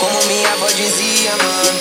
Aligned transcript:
Como 0.00 0.18
minha 0.24 0.50
avó 0.54 0.66
dizia, 0.68 1.30
mano. 1.36 1.80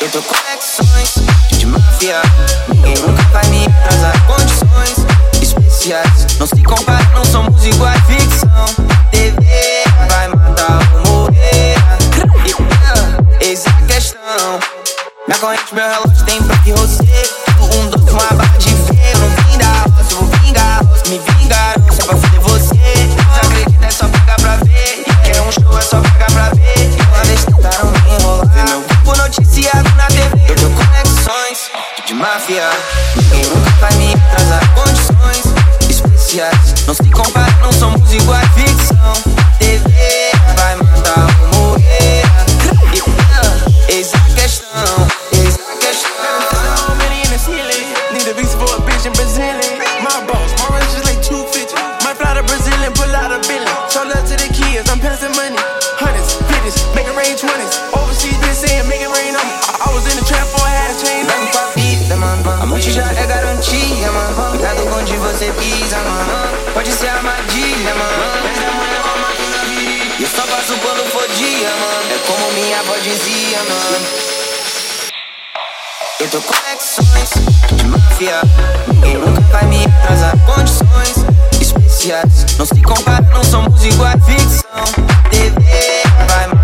Eu 0.00 0.10
tô 0.10 0.22
conexões 0.22 1.14
de 1.50 1.66
máfia. 1.66 2.22
Ninguém 2.68 2.94
nunca 2.94 3.22
vai 3.24 3.46
me 3.48 3.66
atrasar. 3.66 4.26
Condições 4.26 5.06
especiais. 5.42 6.26
Não 6.38 6.46
se 6.46 6.62
compara, 6.62 7.04
não 7.14 7.22
somos 7.26 7.62
iguais. 7.66 8.00
Ficção, 8.06 8.86
TV 9.10 9.84
vai 10.08 10.28
matar 10.28 10.80
ou 10.94 11.24
morrer. 11.24 11.74
Eis 13.40 13.66
a 13.66 13.72
questão. 13.86 14.58
Minha 15.26 15.38
corrente, 15.40 15.74
meu 15.74 15.86
relógio 15.90 16.24
tem 16.24 16.40
branco 16.40 16.68
e 16.68 16.72
rosé. 16.72 17.22
Um 17.74 17.90
doce, 17.90 18.10
uma 18.10 18.32
barra 18.34 18.56
máfia 32.18 32.68
Ninguém 33.16 33.46
nunca 33.46 33.70
vai 33.80 33.94
me 33.94 34.12
atrasar 34.14 34.74
condições 34.74 35.44
especiais. 35.88 36.74
Não 36.86 36.94
se 36.94 37.08
compara, 37.10 37.52
não 37.62 37.72
somos 37.72 38.12
iguais 38.12 38.48
Ficção, 38.54 39.12
TV 39.58 40.32
vai 40.56 40.76
mandar 40.76 41.26
o 41.42 41.56
Moreira 41.56 42.46
Eis 43.88 44.12
a 44.14 44.18
questão, 44.34 45.08
eis 45.32 45.54
a 45.54 45.76
questão. 45.76 46.18
In 47.18 47.30
the 47.30 48.12
Need 48.12 48.28
a 48.28 48.34
visa 48.34 48.56
for 48.58 48.74
a 48.74 48.80
bitch 48.80 49.06
in 49.06 49.12
My 50.02 50.26
boss, 50.26 50.52
my 50.58 50.78
like 51.04 51.22
250 51.22 51.74
Might 52.04 52.16
fly 52.16 52.34
to 52.34 52.42
Brazil 52.42 52.74
and 52.84 52.94
pull 52.94 53.14
out 53.14 53.32
a 53.32 53.38
billion. 53.46 53.68
So 53.88 54.02
love 54.04 54.26
to 54.28 54.36
the 54.36 54.48
kids, 54.52 54.90
I'm 54.90 54.98
passing 54.98 55.32
money. 55.32 55.58
Hundreds, 55.98 56.34
fifties, 56.46 56.76
make 56.94 57.06
a 57.06 57.14
range 57.16 57.40
20 57.40 57.57
já 62.90 63.04
é 63.12 63.26
garantia, 63.26 64.12
mano. 64.12 64.50
Cuidado 64.50 64.86
onde 64.94 65.16
você 65.16 65.52
pisa, 65.52 65.96
mano. 65.98 66.72
Pode 66.72 66.92
ser 66.92 67.08
armadilha, 67.08 67.94
mano. 67.94 68.22
Mas 68.44 68.58
da 68.58 68.72
manhã 68.72 69.02
com 69.02 69.08
a 69.08 69.16
máquina 69.16 69.58
viria. 69.68 70.16
E 70.18 70.22
eu 70.22 70.28
só 70.28 70.42
passo 70.42 70.74
quando 70.80 71.10
for 71.10 71.28
dia, 71.28 71.70
mano. 71.70 72.12
É 72.12 72.18
como 72.26 72.52
minha 72.52 72.80
avó 72.80 72.94
dizia, 72.98 73.58
mano. 73.58 74.06
Eu 76.20 76.28
tô 76.28 76.40
conexões 76.40 77.30
de 77.72 77.84
máfia. 77.84 78.40
Ninguém 78.88 79.14
nunca 79.18 79.40
vai 79.40 79.66
me 79.66 79.84
atrasar. 79.84 80.36
Condições 80.46 81.24
especiais. 81.60 82.46
Não 82.58 82.66
se 82.66 82.80
compara, 82.82 83.24
não 83.32 83.44
somos 83.44 83.84
iguais. 83.84 84.24
Ficção, 84.24 84.84
TV 85.30 86.02
vai 86.28 86.46
matar 86.48 86.57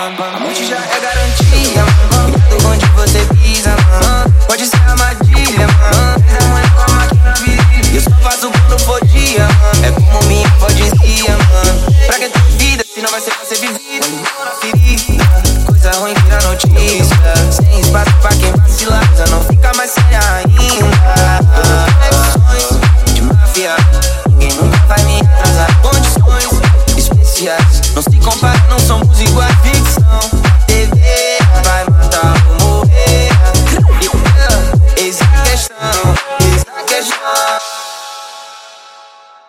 a 0.00 0.08
vida, 0.08 0.29